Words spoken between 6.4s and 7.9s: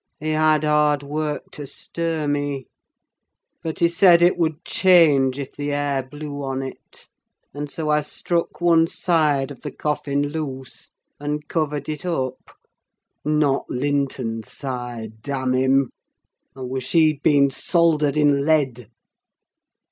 on it, and so